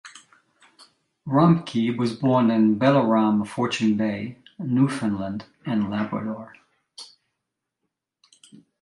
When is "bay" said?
3.97-4.39